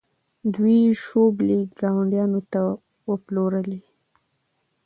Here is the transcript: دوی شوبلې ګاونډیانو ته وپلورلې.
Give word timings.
دوی 0.53 0.79
شوبلې 1.05 1.59
ګاونډیانو 1.79 2.41
ته 2.51 2.61
وپلورلې. 3.09 3.81